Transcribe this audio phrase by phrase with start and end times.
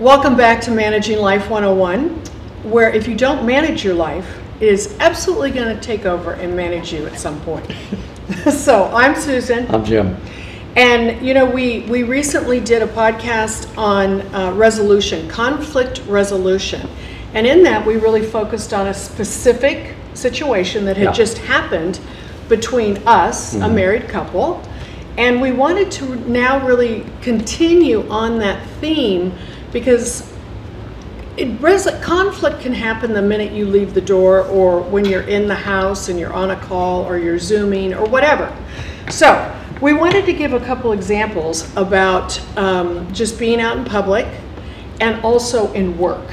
[0.00, 2.08] Welcome back to Managing Life 101,
[2.64, 6.56] where if you don't manage your life, it is absolutely going to take over and
[6.56, 7.64] manage you at some point.
[8.50, 9.72] so I'm Susan.
[9.72, 10.16] I'm Jim.
[10.74, 16.88] And you know, we we recently did a podcast on uh, resolution, conflict resolution,
[17.32, 21.12] and in that we really focused on a specific situation that had Yeah.
[21.12, 22.00] just happened
[22.48, 24.60] between us, a married couple,
[25.16, 29.32] and we wanted to now really continue on that theme
[29.74, 30.32] because
[31.36, 31.60] it,
[32.00, 36.08] conflict can happen the minute you leave the door or when you're in the house
[36.08, 38.56] and you're on a call or you're zooming or whatever.
[39.10, 44.26] So we wanted to give a couple examples about um, just being out in public
[45.00, 46.32] and also in work.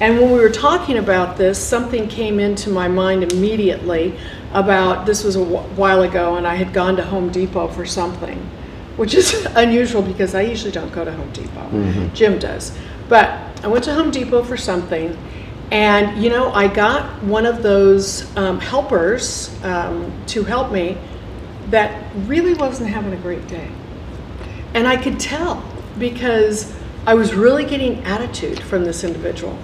[0.00, 4.18] And when we were talking about this, something came into my mind immediately
[4.52, 8.44] about this was a while ago, and I had gone to Home Depot for something,
[8.96, 11.68] which is unusual because I usually don't go to Home Depot.
[12.14, 12.76] Jim does.
[13.08, 13.28] But
[13.64, 15.16] I went to Home Depot for something,
[15.70, 20.98] and you know, I got one of those um, helpers um, to help me
[21.70, 23.70] that really wasn't having a great day.
[24.74, 25.64] And I could tell
[25.98, 26.74] because
[27.06, 29.58] I was really getting attitude from this individual.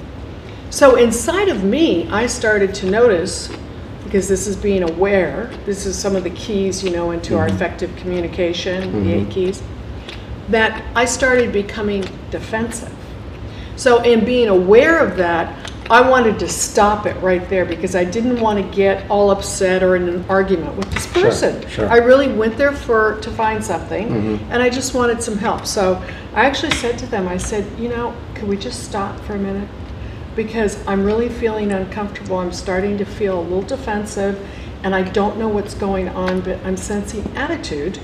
[0.70, 3.50] So inside of me, I started to notice,
[4.08, 7.46] because this is being aware, this is some of the keys, you know, into our
[7.46, 7.56] mm-hmm.
[7.56, 9.30] effective communication, the eight mm-hmm.
[9.30, 9.62] keys,
[10.48, 12.94] that I started becoming defensive.
[13.76, 18.04] So in being aware of that, I wanted to stop it right there because I
[18.04, 21.60] didn't want to get all upset or in an argument with this person.
[21.62, 21.70] sure.
[21.70, 21.88] sure.
[21.90, 24.52] I really went there for to find something mm-hmm.
[24.52, 25.66] and I just wanted some help.
[25.66, 29.34] So I actually said to them, I said, you know, could we just stop for
[29.34, 29.68] a minute?
[30.38, 32.38] Because I'm really feeling uncomfortable.
[32.38, 34.38] I'm starting to feel a little defensive
[34.84, 37.98] and I don't know what's going on, but I'm sensing attitude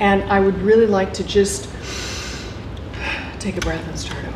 [0.00, 1.68] and I would really like to just
[3.38, 4.34] take a breath and start over.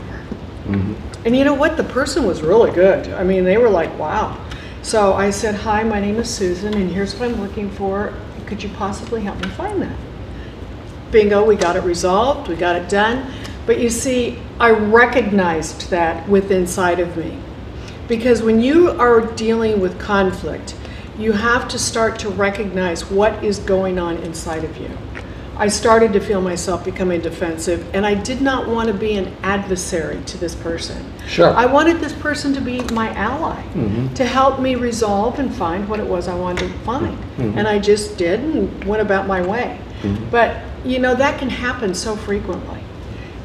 [0.66, 1.26] Mm-hmm.
[1.26, 1.78] And you know what?
[1.78, 3.08] The person was really good.
[3.14, 4.38] I mean, they were like, wow.
[4.82, 8.12] So I said, Hi, my name is Susan, and here's what I'm looking for.
[8.44, 9.96] Could you possibly help me find that?
[11.10, 13.32] Bingo, we got it resolved, we got it done.
[13.64, 17.38] But you see, I recognized that with inside of me.
[18.08, 20.74] Because when you are dealing with conflict,
[21.18, 24.90] you have to start to recognize what is going on inside of you.
[25.56, 29.36] I started to feel myself becoming defensive, and I did not want to be an
[29.42, 31.04] adversary to this person.
[31.26, 31.52] Sure.
[31.52, 34.14] I wanted this person to be my ally, mm-hmm.
[34.14, 37.18] to help me resolve and find what it was I wanted to find.
[37.18, 37.58] Mm-hmm.
[37.58, 39.80] And I just did and went about my way.
[40.02, 40.30] Mm-hmm.
[40.30, 42.77] But, you know, that can happen so frequently.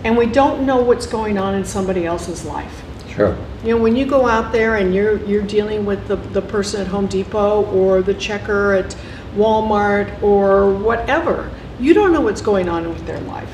[0.03, 2.83] And we don't know what's going on in somebody else's life.
[3.07, 3.37] Sure.
[3.63, 6.81] You know, when you go out there and you're you're dealing with the, the person
[6.81, 8.95] at Home Depot or the checker at
[9.35, 13.49] Walmart or whatever, you don't know what's going on with their life.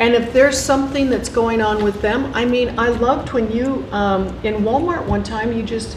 [0.00, 3.86] And if there's something that's going on with them, I mean, I loved when you
[3.92, 5.96] um, in Walmart one time you just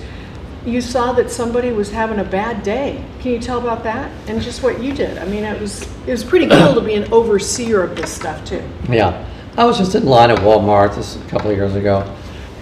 [0.66, 3.04] you saw that somebody was having a bad day.
[3.20, 4.12] Can you tell about that?
[4.28, 5.18] And just what you did.
[5.18, 8.44] I mean, it was it was pretty cool to be an overseer of this stuff
[8.46, 8.64] too.
[8.90, 9.28] Yeah.
[9.62, 12.02] I was just in line at Walmart this a couple of years ago,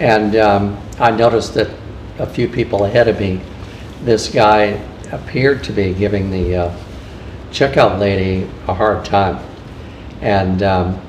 [0.00, 1.70] and um, I noticed that
[2.18, 3.40] a few people ahead of me,
[4.04, 4.78] this guy
[5.10, 6.76] appeared to be giving the uh,
[7.52, 9.42] checkout lady a hard time,
[10.20, 11.00] and um,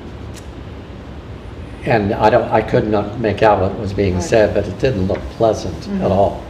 [1.84, 4.24] and I don't, I could not make out what was being Right.
[4.24, 6.42] said, but it didn't look pleasant at all.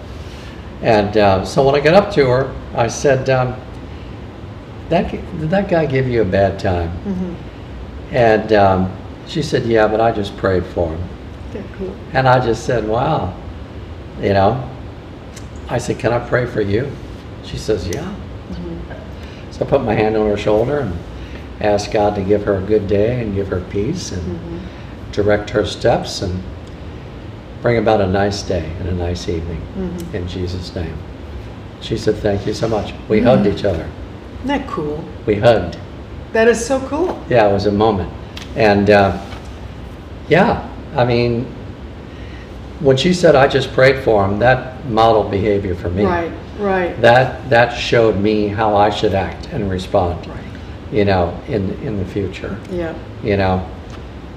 [0.83, 3.55] And uh, so when I got up to her, I said, um,
[4.89, 6.91] "That did that guy give you a bad time?"
[8.11, 8.97] And um,
[9.27, 11.03] she said, "Yeah, but I just prayed for him."
[11.53, 11.95] Yeah, cool.
[12.13, 13.33] And I just said, "Wow,"
[14.21, 14.69] you know.
[15.69, 16.91] I said, "Can I pray for you?"
[17.43, 18.13] She says, "Yeah."
[18.51, 19.51] Mm-hmm.
[19.51, 20.97] So I put my hand on her shoulder and
[21.59, 25.11] asked God to give her a good day and give her peace and mm-hmm.
[25.11, 26.43] direct her steps and
[27.61, 30.15] bring about a nice day and a nice evening mm-hmm.
[30.15, 30.97] in Jesus' name.
[31.81, 33.89] She said, "Thank you so much." We hugged each other.
[34.43, 35.03] Isn't that cool?
[35.25, 35.77] We hugged.
[36.33, 37.23] That is so cool.
[37.29, 38.11] Yeah, it was a moment.
[38.55, 39.23] And uh,
[40.27, 41.45] yeah, I mean,
[42.79, 46.03] when she said I just prayed for him, that modeled behavior for me.
[46.03, 46.99] Right, right.
[47.01, 50.27] That that showed me how I should act and respond.
[50.27, 50.37] Right.
[50.91, 52.59] You know, in in the future.
[52.69, 52.93] Yeah,
[53.23, 53.59] You know,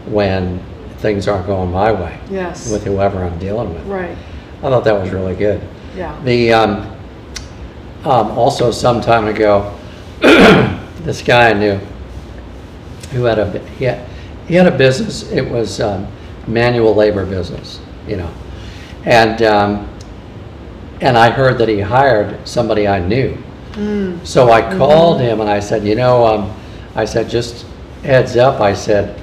[0.06, 0.60] when
[0.98, 2.70] things aren't going my way yes.
[2.70, 3.84] with whoever I'm dealing with.
[3.86, 4.16] Right,
[4.58, 5.60] I thought that was really good.
[5.96, 6.18] yeah.
[6.24, 6.96] The um,
[8.04, 9.76] um, also some time ago,
[10.20, 11.80] this guy I knew
[13.14, 14.06] who had a he had,
[14.46, 15.30] he had a business.
[15.32, 16.06] It was um,
[16.46, 18.30] manual labor business, you know,
[19.04, 19.88] and um,
[21.00, 23.36] and I heard that he hired somebody I knew.
[24.22, 26.54] So I called him and I said, you know, um,
[26.94, 27.66] I said just
[28.04, 28.60] heads up.
[28.60, 29.20] I said,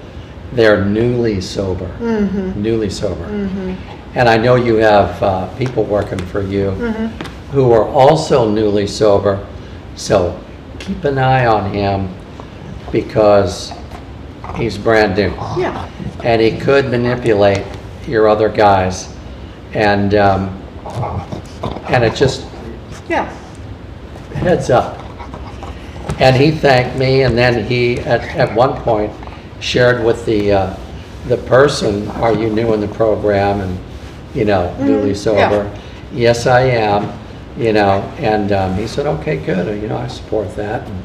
[0.51, 1.87] they're newly sober.
[1.99, 2.61] Mm-hmm.
[2.61, 3.23] Newly sober.
[4.13, 7.07] And I know you have uh, people working for you Mm-hmm.
[7.53, 9.39] who are also newly sober.
[9.95, 10.37] So
[10.79, 12.09] keep an eye on him
[12.91, 13.71] because
[14.55, 15.29] he's brand new.
[15.59, 15.89] Yeah,
[16.23, 17.65] And he could manipulate
[18.07, 19.15] your other guys.
[19.73, 20.61] And, um,
[21.87, 22.45] and it just,
[23.07, 23.25] yeah,
[24.35, 24.97] heads up.
[26.19, 29.11] And he thanked me, and then he, at, at one point,
[29.59, 30.77] shared with the, uh,
[31.27, 33.79] the person, are you new in the program, and,
[34.35, 35.49] you know, newly Mhm, yeah.
[35.49, 35.79] sober?
[36.13, 37.11] Yes, I am,
[37.57, 40.85] you know, and, um, he said, okay, good, you know, I support that.
[40.87, 41.03] And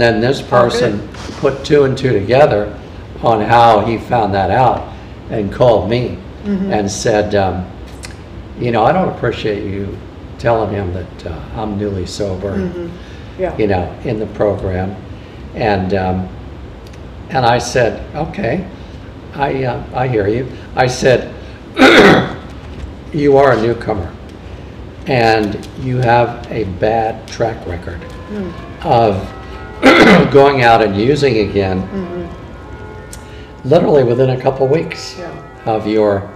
[0.00, 1.08] then this Oh, person
[1.40, 2.78] put two and two together
[3.22, 4.88] on how he found that out,
[5.30, 6.72] and called me, Mm-hmm.
[6.72, 7.64] and said, um,
[8.58, 9.96] you know, I don't appreciate you
[10.38, 13.40] telling him that uh, I'm newly sober, Mm-hmm.
[13.40, 13.56] yeah.
[13.56, 14.96] you know, in the program.
[15.54, 16.28] And, um,
[17.30, 18.66] and I said, okay,
[19.34, 20.48] I, uh, I hear you.
[20.74, 21.32] I said,
[23.12, 24.12] you are a newcomer
[25.06, 28.00] and you have a bad track record
[28.82, 29.16] of
[30.32, 33.68] going out and using again mm-hmm.
[33.68, 35.30] literally within a couple weeks Yeah.
[35.66, 36.30] of your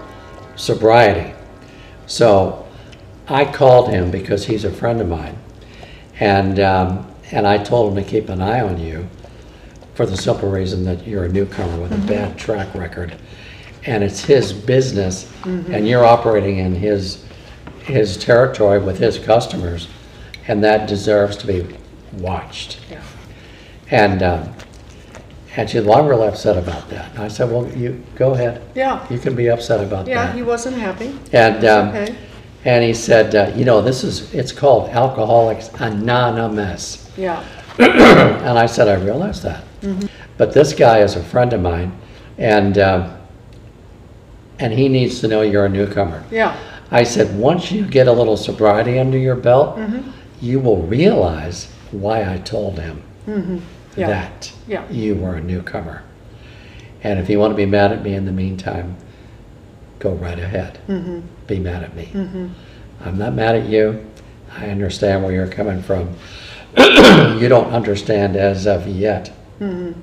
[0.56, 1.32] sobriety.
[2.06, 2.66] So
[3.28, 5.36] I called him because he's a friend of mine.
[6.20, 9.08] And, um, and I told him to keep an eye on you
[9.94, 12.06] for the simple reason that you're a newcomer with a mm-hmm.
[12.06, 13.16] bad track record.
[13.86, 15.72] And it's his business mm-hmm.
[15.72, 17.24] and you're operating in his,
[17.84, 19.88] his territory with his customers.
[20.48, 21.76] And that deserves to be
[22.18, 22.78] watched.
[22.90, 23.02] Yeah.
[23.90, 24.52] And, um,
[25.56, 27.10] and she said, well, I'm really upset about that.
[27.12, 28.62] And I said, well, you, go ahead.
[28.74, 30.30] Yeah, You can be upset about yeah, that.
[30.30, 31.18] Yeah, he wasn't happy.
[31.32, 32.16] And, um, Okay,
[32.64, 37.10] and he said, uh, you know, this is, it's called Alcoholics Anonymous.
[37.16, 37.42] yeah,
[37.78, 39.62] And I said, I realize that.
[40.36, 41.96] But this guy is a friend of mine,
[42.38, 43.16] and, um,
[44.58, 46.24] and he needs to know you're a newcomer.
[46.30, 46.58] yeah,
[46.90, 50.10] I said, once you get a little sobriety under your belt, Mm-hmm.
[50.40, 53.58] you will realize why I told him Mm-hmm.
[53.96, 54.88] Yeah, that yeah.
[54.90, 56.02] you were a newcomer.
[57.02, 58.96] And if you want to be mad at me in the meantime,
[59.98, 60.78] go right ahead.
[60.88, 61.20] Mm-hmm.
[61.46, 62.08] Be mad at me.
[63.04, 64.04] I'm not mad at you.
[64.52, 66.14] I understand where you're coming from.
[66.76, 69.98] you don't understand as of yet Mm-hmm.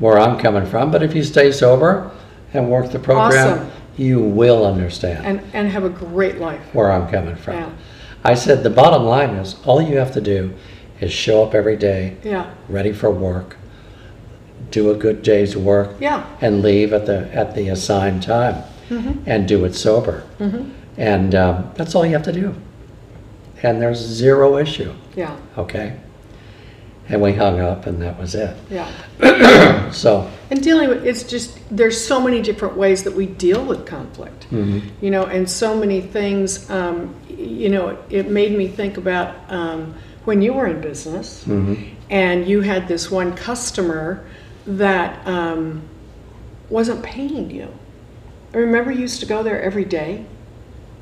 [0.00, 2.10] where I'm coming from, but if you stay sober
[2.52, 3.70] and work the program, Awesome.
[3.96, 6.60] you will understand And, and have a great life.
[6.74, 7.54] where I'm coming from.
[7.54, 7.70] Yeah.
[8.22, 10.52] I said the bottom line is all you have to do
[11.00, 13.56] is show up every day, Yeah, ready for work,
[14.70, 19.22] do a good day's work, yeah, and leave at the at the assigned time, Mm-hmm.
[19.26, 20.24] and do it sober.
[20.96, 22.54] And um, that's all you have to do.
[23.62, 24.92] And there's zero issue.
[25.16, 25.96] yeah, Okay.
[27.08, 28.56] And we hung up, and that was it.
[28.70, 28.88] yeah.
[29.92, 33.84] So And dealing with, it's just, there's so many different ways that we deal with
[33.86, 34.46] conflict.
[34.52, 39.94] You know, and so many things, um, you know, it made me think about um,
[40.24, 44.26] when you were in business and you had this one customer
[44.66, 45.82] that um,
[46.68, 47.68] wasn't paying you.
[48.52, 50.24] I remember you used to go there every day.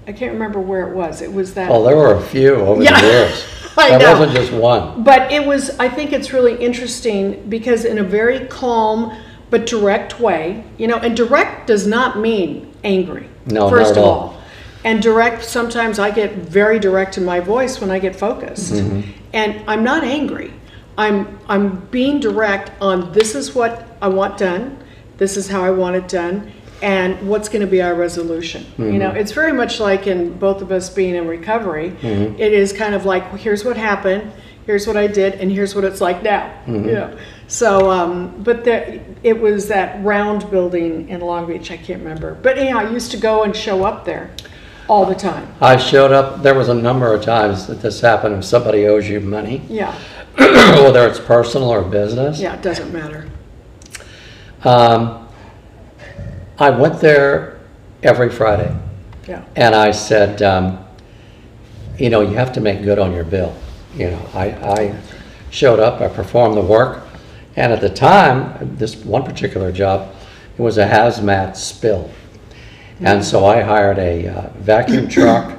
[0.06, 1.20] I can't remember where it was.
[1.20, 1.70] It was that.
[1.70, 3.00] well, there were a few over Yeah.
[3.00, 3.44] the years.
[3.76, 4.18] I that know.
[4.18, 5.02] wasn't just one.
[5.04, 9.16] But it was, I think it's really interesting because in a very calm
[9.50, 13.28] but direct way, you know, and direct does not mean angry.
[13.46, 14.10] No, not first at of all.
[14.10, 14.37] all.
[14.84, 18.74] And direct, sometimes I get very direct in my voice when I get focused.
[18.74, 19.10] Mm-hmm.
[19.32, 20.52] And I'm not angry.
[20.96, 24.82] I'm, I'm being direct on this is what I want done,
[25.16, 28.64] this is how I want it done, and what's going to be our resolution.
[28.92, 31.96] You know, it's very much like in both of us being in recovery.
[32.02, 34.32] It is kind of like, here's what happened,
[34.66, 36.52] here's what I did, and here's what it's like now.
[36.86, 37.18] You know,
[37.48, 41.70] so um, but there, it was that round building in Long Beach.
[41.70, 44.30] I can't remember, but anyhow, I used to go and show up there
[44.88, 45.52] all the time.
[45.60, 46.42] I showed up.
[46.42, 48.34] There was a number of times that this happened.
[48.36, 49.94] If somebody owes you money, Yeah,
[50.36, 53.28] whether it's personal or business, yeah, it doesn't matter.
[54.64, 55.28] um,
[56.58, 57.60] I went there
[58.02, 58.74] every Friday.
[59.28, 60.84] Yeah, And I said, um,
[61.98, 63.54] you know, you have to make good on your bill.
[63.94, 65.00] You know, I, I
[65.50, 67.02] showed up, I performed the work,
[67.56, 70.14] and at the time, this one particular job,
[70.56, 72.10] it was a hazmat spill.
[73.00, 75.58] And so I hired a uh, vacuum truck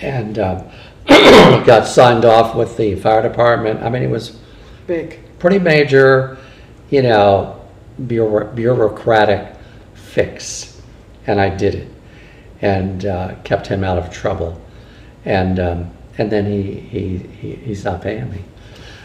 [0.00, 0.62] and uh,
[1.06, 3.82] got signed off with the fire department.
[3.82, 4.38] I mean, it was
[4.86, 5.20] big.
[5.38, 6.38] pretty major,
[6.90, 7.60] you know,
[8.06, 9.54] bureau- bureaucratic
[9.94, 10.80] fix,
[11.26, 11.88] and I did it,
[12.60, 14.60] and uh, kept him out of trouble,
[15.24, 18.44] and um, and then he, he he he's not paying me,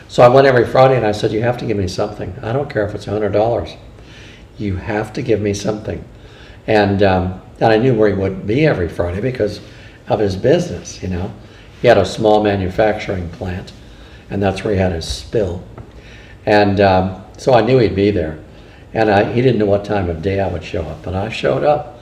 [0.08, 2.34] so I went every Friday and I said, you have to give me something.
[2.42, 3.76] I don't care if it's a hundred dollars.
[4.58, 6.04] you have to give me something.
[6.66, 9.60] And, um, and I knew where he would be every Friday because
[10.08, 11.34] of his business, you know.
[11.82, 13.72] He had a small manufacturing plant,
[14.30, 15.64] and that's where he had his spill.
[16.46, 18.40] And um, so I knew he'd be there.
[18.94, 21.30] And I, he didn't know what time of day I would show up, but I
[21.30, 22.00] showed up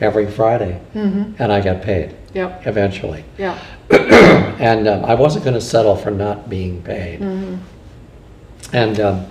[0.00, 3.24] every Friday, and I got paid Yep, eventually.
[3.36, 3.58] yeah,
[3.90, 7.20] And um, I wasn't going to settle for not being paid.
[8.72, 9.26] And um,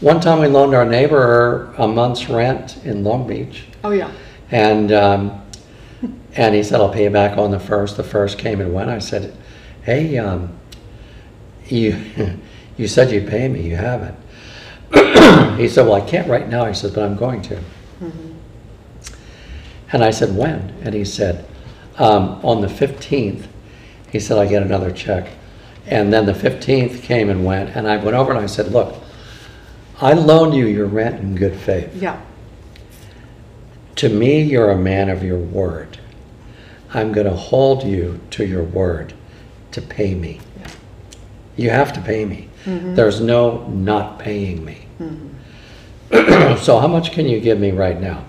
[0.00, 3.64] one time we loaned our neighbor a month's rent in Long Beach.
[3.84, 4.10] oh, yeah,
[4.50, 5.42] And, um,
[6.34, 7.96] and he said, I'll pay you back on the first.
[7.96, 8.90] The first came and went.
[8.90, 9.36] I said,
[9.82, 10.58] hey, um,
[11.66, 11.98] you,
[12.76, 13.68] you said you'd pay me.
[13.68, 14.16] You haven't.
[15.58, 16.64] he said, well, I can't right now.
[16.66, 17.60] He said, but I'm going to.
[19.92, 20.72] And I said, when?
[20.82, 21.44] And he said,
[21.98, 23.46] um, on the 15th.
[24.10, 25.30] He said, I get another check.
[25.86, 27.76] And then the 15th came and went.
[27.76, 28.96] And I went over and I said, look,
[30.00, 31.94] I loaned you your rent in good faith.
[31.94, 32.20] yeah,
[34.00, 35.98] To me, you're a man of your word.
[36.94, 39.12] I'm going to hold you to your word
[39.72, 40.40] to pay me.
[40.58, 40.70] Yeah.
[41.58, 42.48] You have to pay me.
[42.64, 42.94] Mm-hmm.
[42.94, 44.86] There's no not paying me.
[46.62, 48.24] so, how much can you give me right now?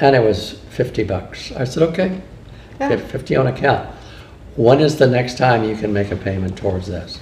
[0.00, 1.52] And it was 50 bucks.
[1.52, 2.22] I said, okay,
[2.80, 2.88] Yeah.
[2.88, 3.86] get 50 on account.
[4.56, 7.20] When is the next time you can make a payment towards this?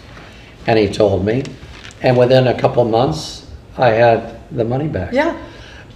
[0.69, 1.43] And he told me.
[2.03, 5.13] And within a couple months, I had the money back.
[5.13, 5.37] yeah,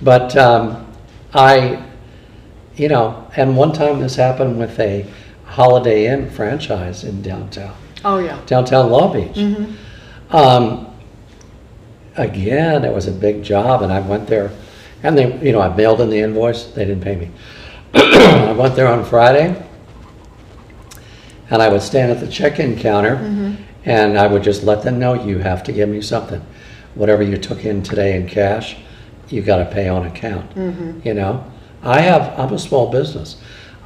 [0.03, 0.87] But um,
[1.33, 1.85] I,
[2.77, 5.07] you know, and one time this happened with a
[5.47, 9.39] Holiday Inn franchise in downtown, oh, yeah, downtown Long Beach.
[10.31, 10.93] Um,
[12.17, 14.51] again, it was a big job, and I went there,
[15.03, 16.65] and they, you know, I mailed in the invoice.
[16.67, 17.31] They didn't pay me.
[17.95, 19.65] I went there on Friday,
[21.51, 23.17] and I would stand at the check-in counter,
[23.85, 26.45] and I would just let them know you have to give me something.
[26.95, 28.77] Whatever you took in today in cash,
[29.28, 30.57] you got to pay on account.
[31.04, 31.45] You know,
[31.83, 32.38] I have.
[32.38, 33.37] I'm a small business.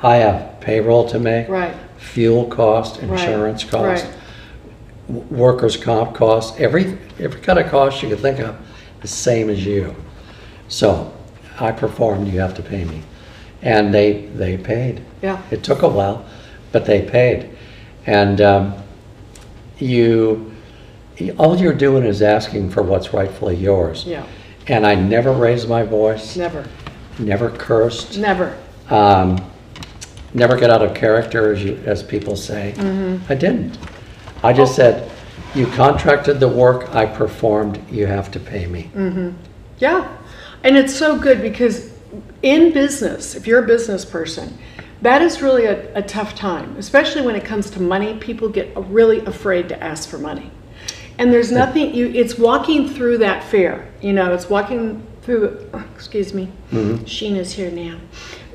[0.02, 3.10] I have payroll to make, right, fuel cost, right.
[3.10, 5.24] insurance cost, right.
[5.32, 8.56] workers' comp cost, every, every kind of cost you could think of,
[9.00, 9.96] the same as you.
[10.68, 11.12] So
[11.58, 13.02] I performed, you have to pay me.
[13.62, 15.02] And they, they paid.
[15.20, 16.24] Yeah, It took a while,
[16.70, 17.50] but they paid.
[18.06, 18.74] And um,
[19.78, 20.54] you,
[21.38, 24.04] all you're doing is asking for what's rightfully yours.
[24.04, 24.24] yeah,
[24.68, 26.66] And I never raised my voice, never,
[27.18, 28.56] never cursed, never,
[28.90, 29.38] um,
[30.34, 32.74] never get out of character, as you, as people say.
[33.28, 33.78] I didn't.
[34.42, 35.10] I just said,
[35.54, 38.90] you contracted the work, I performed, you have to pay me.
[39.78, 40.16] yeah.
[40.64, 41.92] And it's so good because
[42.42, 44.58] in business, if you're a business person,
[45.02, 48.18] that is really a, a tough time, especially when it comes to money.
[48.18, 50.50] People get really afraid to ask for money.
[51.18, 55.84] And there's nothing, you, it's walking through that fear, you know, it's walking through, oh,
[55.94, 57.98] excuse me, Sheena's here now.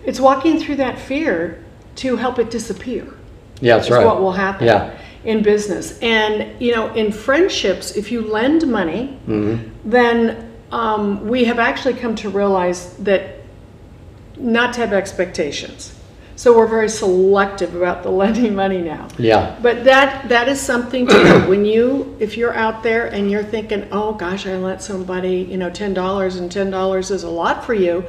[0.06, 1.64] It's walking through that fear
[1.98, 3.06] to help it disappear.
[3.62, 4.06] Yeah, that's is right.
[4.06, 4.98] what will happen Yeah.
[5.24, 6.00] in business.
[6.00, 9.90] And, you know, in friendships, if you lend money, Mm-hmm.
[9.90, 13.42] then um, we have actually come to realize that
[14.38, 15.94] not to have expectations.
[16.36, 19.08] So we're very selective about the lending money now.
[19.18, 21.50] Yeah, But that that is something to do.
[21.50, 25.58] When you, if you're out there and you're thinking, oh gosh, I lent somebody, you
[25.58, 28.06] know, ten dollars and ten dollars is a lot for you,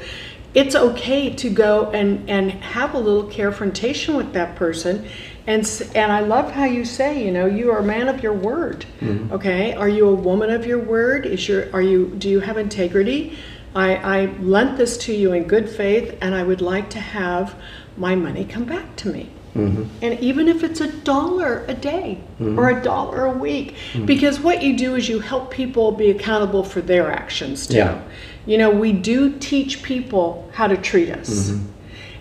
[0.54, 5.07] it's okay to go and and have a little confrontation with that person.
[5.47, 8.33] And and I love how you say, you know, you are a man of your
[8.33, 8.87] word.
[9.00, 9.33] Mm-hmm.
[9.35, 11.26] Okay, are you a woman of your word?
[11.26, 13.37] Is your are you do you have integrity?
[13.75, 17.57] I, I lent this to you in good faith, and I would like to have
[17.97, 19.31] my money come back to me.
[19.55, 19.85] Mm-hmm.
[20.03, 22.59] And even if it's a dollar a day mm-hmm.
[22.59, 24.05] or a dollar a week, mm-hmm.
[24.05, 27.77] because what you do is you help people be accountable for their actions too.
[27.77, 28.03] Yeah.
[28.47, 31.53] You know, we do teach people how to treat us.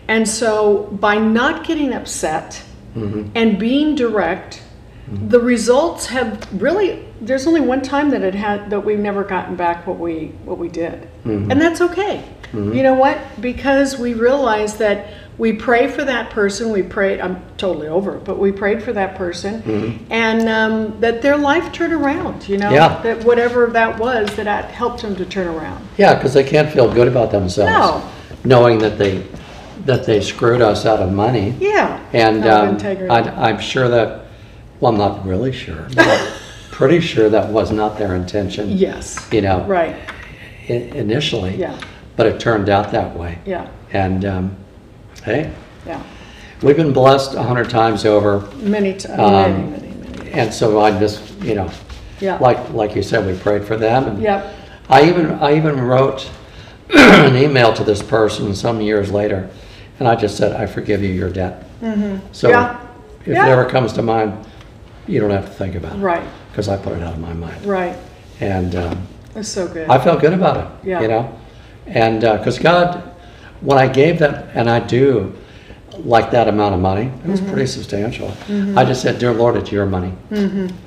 [0.08, 2.64] And so by not getting upset
[2.96, 4.62] and being direct,
[5.08, 9.56] the results have really there's only one time that it had that we've never gotten
[9.56, 11.10] back what we what we did.
[11.26, 12.24] And that's okay.
[12.54, 13.20] You know what?
[13.42, 16.70] Because we realize that we pray for that person.
[16.72, 17.20] We prayed.
[17.20, 21.72] I'm totally over it, but we prayed for that person, and um, that their life
[21.72, 22.48] turned around.
[22.48, 23.02] You know, Yeah.
[23.02, 25.88] that whatever that was, that helped them to turn around.
[25.98, 27.72] yeah, because they can't feel good about themselves.
[27.72, 28.10] No.
[28.46, 29.26] Knowing that they,
[29.86, 31.56] that they screwed us out of money.
[31.60, 32.00] Yeah.
[32.14, 32.78] And um.
[33.10, 34.26] I, I'm sure that,
[34.80, 36.34] well, I'm not really sure, but
[36.72, 38.70] pretty sure that was not their intention.
[38.72, 39.28] yes.
[39.32, 39.96] You know, Right.
[40.70, 41.56] i- initially.
[41.56, 41.80] Yeah.
[42.18, 43.40] But it turned out that way.
[43.46, 43.70] Yeah.
[43.92, 44.58] And, um,
[45.24, 45.52] hey,
[45.86, 46.00] Yeah.
[46.62, 48.44] we've been blessed a hundred times over.
[48.62, 49.20] Many times.
[49.20, 49.32] Um,
[49.72, 50.32] many, many, many.
[50.32, 51.70] And so I just, you know,
[52.20, 52.38] Yeah.
[52.40, 54.06] like, like you said, we prayed for them.
[54.08, 54.46] and Yep.
[54.90, 56.30] I even, I even wrote
[56.94, 59.48] an email to this person some years later,
[60.00, 61.64] and I just said, I forgive you your debt.
[62.32, 62.78] So Yeah.
[63.22, 63.48] if it Yeah.
[63.48, 64.34] ever comes to mind,
[65.08, 66.00] you don't have to think about it.
[66.00, 67.66] Right, Because I put it out of my mind.
[67.66, 67.96] right.
[68.40, 68.98] And um,
[69.34, 69.90] That's so good.
[69.90, 71.02] I felt good about it, Yeah.
[71.02, 71.30] you know?
[71.88, 73.02] And because God,
[73.64, 75.34] when I gave that, and I do
[76.00, 77.52] like that amount of money, it was Mm-hmm.
[77.52, 78.32] pretty substantial.
[78.78, 80.14] I just said, Dear Lord, it's your money.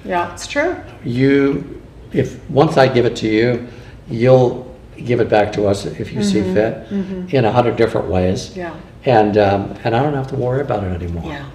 [0.04, 0.76] Yeah, it's true.
[1.04, 1.80] You,
[2.12, 3.68] if, once I give it to you,
[4.08, 4.64] you'll
[5.04, 6.90] give it back to us if you see fit
[7.32, 8.50] in a hundred different ways.
[8.50, 8.58] Mm-hmm.
[8.60, 8.76] Yeah.
[9.04, 11.30] And, um, and I don't have to worry about it anymore.
[11.32, 11.46] Yeah.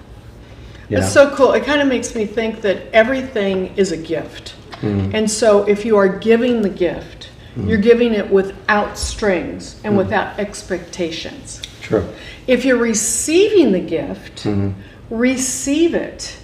[0.88, 1.52] you It's so cool.
[1.52, 4.54] It kind of makes me think that everything is a gift.
[4.80, 5.14] Mm-hmm.
[5.14, 7.21] And so if you are giving the gift,
[7.56, 9.86] you're giving it without strings Mm-hmm.
[9.86, 11.60] and without expectations.
[11.80, 12.06] True.
[12.46, 14.70] If you're receiving the gift, Mm-hmm.
[15.14, 16.36] receive it.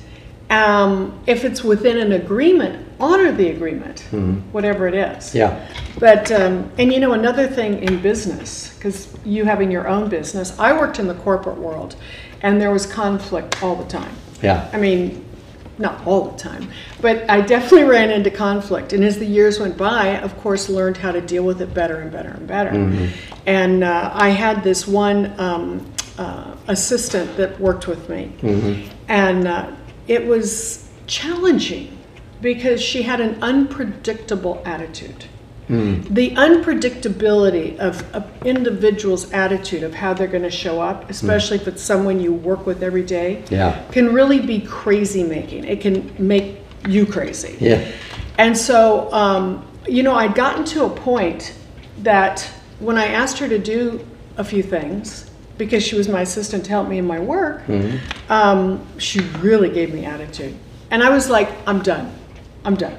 [0.51, 4.01] Um, if it's within an agreement, honor the agreement,
[4.53, 5.27] whatever it is.
[5.27, 5.37] Mm-hmm.
[5.39, 5.69] Yeah.
[5.99, 10.59] But, um, and you know, another thing in business, because you having your own business,
[10.59, 11.97] I worked in the corporate world
[12.43, 14.15] and there was conflict all the time.
[14.43, 14.71] Yeah.
[14.73, 15.25] I mean,
[15.79, 16.69] not all the time,
[17.01, 18.93] but I definitely ran into conflict.
[18.93, 21.99] And as the years went by, of course, learned how to deal with it better
[21.99, 22.71] and better and better.
[23.47, 28.33] And uh, I had this one um, uh, assistant that worked with me,
[29.09, 29.71] and uh,
[30.09, 31.97] it was challenging
[32.41, 35.25] because she had an unpredictable attitude.
[35.69, 41.69] The unpredictability of an individual's attitude of how they're going to show up, especially if
[41.69, 43.79] it's someone you work with every day, Yeah.
[43.93, 45.65] can really be crazy making.
[45.65, 46.59] It can make
[46.89, 47.57] you crazy.
[47.61, 47.85] Yeah.
[48.39, 51.53] And so, um, you know, I'd gotten to a point
[52.03, 52.49] that
[52.81, 54.01] when I asked her to do
[54.37, 57.63] a few things, because she was my assistant to help me in my work,
[58.31, 60.55] um, she really gave me attitude.
[60.91, 62.11] And I was like, I'm done.
[62.65, 62.97] I'm done.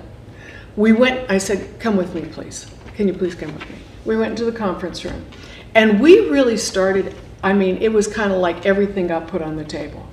[0.80, 2.66] We went, I said, come with me, please.
[2.96, 3.76] Can you please come with me?
[4.06, 5.26] We went into the conference room.
[5.76, 7.14] And we really started,
[7.44, 10.08] I mean, it was kind of like everything got put on the table.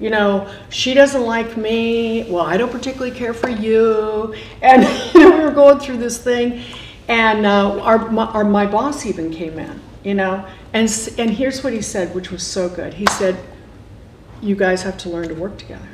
[0.00, 2.28] You know, she doesn't like me.
[2.28, 4.34] Well, I don't particularly care for you.
[4.62, 4.82] And
[5.14, 6.64] you know, we were going through this thing.
[7.06, 10.44] And uh, our, my, our, my boss even came in, you know.
[10.72, 12.94] And, and here's what he said, which was so good.
[12.94, 13.38] He said,
[14.42, 15.88] You guys have to learn to work together.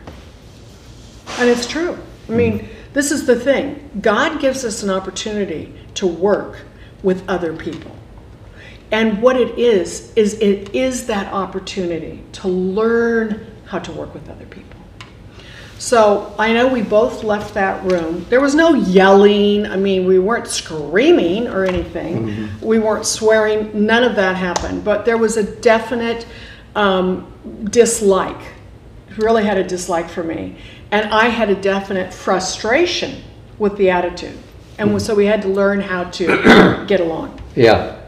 [1.39, 1.99] And it's true.
[2.31, 6.61] I mean, this is the thing God gives us an opportunity to work
[7.03, 7.95] with other people.
[8.91, 14.31] And what it is, is it is that opportunity to learn how to work with
[14.31, 14.81] other people.
[15.77, 18.25] So I know we both left that room.
[18.31, 19.67] There was no yelling.
[19.67, 22.49] I mean, we weren't screaming or anything.
[22.63, 23.85] We weren't swearing.
[23.85, 24.85] None of that happened.
[24.85, 26.27] But there was a definite
[26.75, 27.31] um,
[27.65, 28.41] dislike.
[29.19, 30.57] Really had a dislike for me.
[30.91, 33.23] And I had a definite frustration
[33.59, 34.39] with the attitude.
[34.79, 37.41] And so we had to learn how to get along.
[37.55, 37.99] Yeah.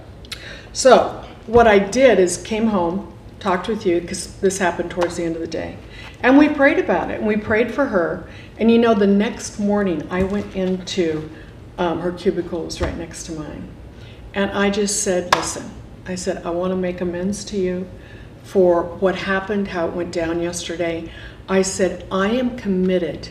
[0.73, 5.25] So what I did is came home, talked with you because this happened towards the
[5.25, 5.77] end of the day,
[6.23, 7.19] and we prayed about it.
[7.19, 8.29] And we prayed for her.
[8.59, 11.31] And you know, the next morning I went into
[11.79, 13.69] um, her cubicle was right next to mine,
[14.35, 15.71] and I just said, "Listen,"
[16.07, 17.89] I said, "I want to make amends to you
[18.43, 21.11] for what happened, how it went down yesterday."
[21.49, 23.29] I said, "I am committed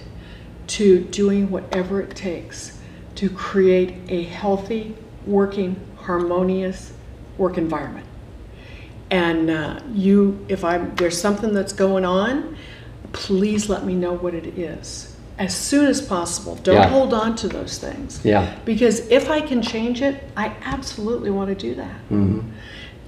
[0.67, 2.77] to doing whatever it takes
[3.15, 6.93] to create a healthy, working, harmonious
[7.37, 8.05] work environment.
[9.09, 12.57] And uh, you, if I'm there's something that's going on,
[13.13, 16.55] please let me know what it is as soon as possible.
[16.55, 16.89] Don't Yeah.
[16.89, 18.19] hold on to those things.
[18.23, 18.55] Yeah.
[18.65, 21.95] Because if I can change it, I absolutely want to do that.
[22.11, 22.49] Mm-hmm.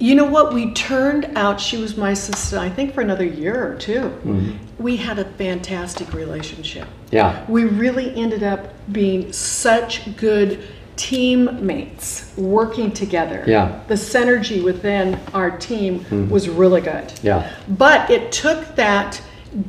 [0.00, 0.54] You know what?
[0.54, 4.82] We turned out, she was my assistant, I think, for another year or 2 Mm-hmm.
[4.82, 6.88] We had a fantastic relationship.
[7.10, 7.44] Yeah.
[7.50, 10.64] We really ended up being such good
[10.96, 13.44] teammates working together.
[13.46, 13.80] Yeah.
[13.88, 17.12] The synergy within our team was really good.
[17.22, 17.54] Yeah.
[17.68, 19.20] But it took that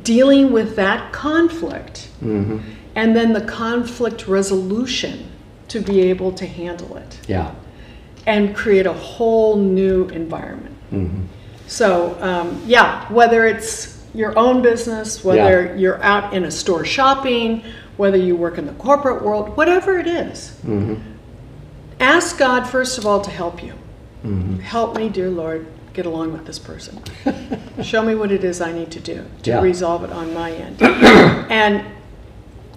[0.02, 2.58] dealing with that conflict Mm-hmm.
[2.94, 5.26] and then the conflict resolution
[5.68, 7.52] to be able to handle it Yeah.
[8.26, 10.76] And create a whole new environment.
[10.92, 11.22] Mm-hmm.
[11.66, 17.64] So, um, yeah, whether it's your own business, whether you're out in a store shopping,
[17.96, 20.94] whether you work in the corporate world, whatever it is, Mm-hmm.
[22.00, 23.72] ask God, first of all, to help you.
[24.24, 24.58] Mm-hmm.
[24.60, 27.02] Help me, dear Lord, get along with this person.
[27.82, 29.60] Show me what it is I need to do to Yeah.
[29.60, 30.80] resolve it on my end.
[30.82, 31.84] and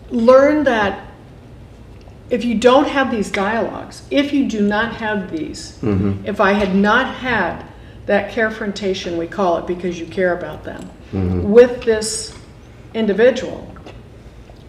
[0.10, 1.06] learn that
[2.30, 6.26] if you don't have these dialogues, if you do not have these, Mm-hmm.
[6.26, 7.64] if I had not had
[8.06, 11.44] that carefrontation, we call it because you care about them, Mm-hmm.
[11.52, 12.36] with this
[12.94, 13.72] individual,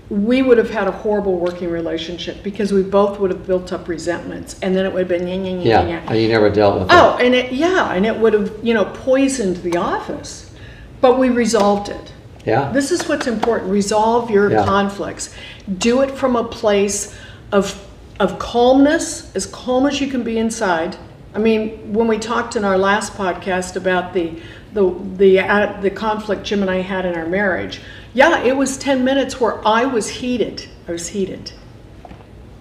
[0.09, 3.89] we would have had a horrible working relationship because we both would have built up
[3.89, 6.07] resentments and then it would have been, yeah, yeah, yeah, Yeah, yeah.
[6.11, 6.95] and you never dealt with it.
[6.95, 10.53] Oh, and it, yeah, and it would have, you know, poisoned the office.
[11.01, 12.13] But we resolved it.
[12.45, 13.73] Yeah, This is what's important.
[13.73, 14.65] Resolve your Yeah.
[14.65, 15.35] conflicts.
[15.79, 17.13] Do it from a place
[17.53, 17.83] of
[18.19, 20.97] of calmness, as calm as you can be inside.
[21.35, 24.41] I mean, when we talked in our last podcast about the
[24.73, 27.81] the the uh, the conflict Jim and I had in our marriage,
[28.15, 30.67] yeah, it was 10 minutes where I was heated.
[30.89, 31.53] I was heated.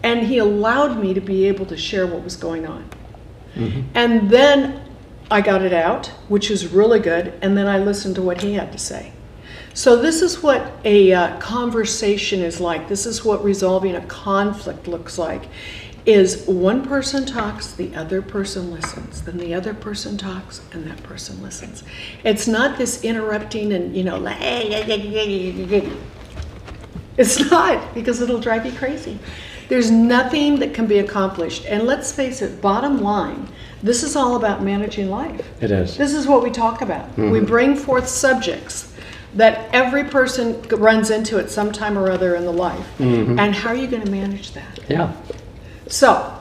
[0.04, 2.90] And he allowed me to be able to share what was going on.
[3.96, 4.84] And then
[5.32, 8.54] I got it out, which is really good, and then I listened to what he
[8.54, 9.14] had to say.
[9.76, 12.88] So this is what a uh, conversation is like.
[12.88, 15.44] This is what resolving a conflict looks like.
[16.06, 21.04] Is one person talks, the other person listens, then the other person talks, and that
[21.04, 21.84] person listens.
[22.24, 24.38] It's not this interrupting and you know, like,
[27.18, 29.20] it's not because it'll drive you crazy.
[29.68, 31.66] There's nothing that can be accomplished.
[31.66, 33.50] And let's face it, bottom line,
[33.84, 35.46] this is all about managing life.
[35.62, 35.98] it is.
[35.98, 37.18] This is what we talk about.
[37.18, 38.95] We bring forth subjects
[39.36, 42.88] that every person runs into at some time or other in the life.
[42.98, 43.38] Mm-hmm.
[43.38, 44.80] And how are you going to manage that?
[44.90, 45.14] Yeah,
[45.88, 46.32] So,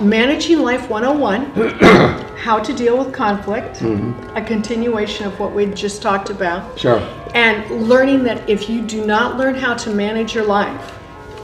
[0.00, 1.44] Managing Life 101
[2.36, 4.36] How to Deal with Conflict, mm-hmm.
[4.36, 6.78] a continuation of what we just talked about.
[6.78, 6.98] sure.
[7.34, 10.98] And learning that if you do not learn how to manage your life,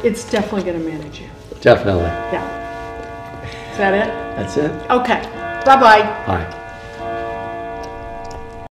[0.05, 1.29] it's definitely going to manage you.
[1.61, 2.05] Definitely.
[2.05, 3.73] Yeah.
[3.73, 4.09] Is that it?
[4.37, 4.71] That's it.
[4.91, 5.23] Okay.
[5.65, 6.03] Bye bye.
[6.27, 6.57] Bye.